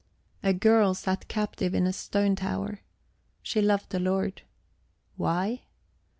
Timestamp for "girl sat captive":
0.51-1.75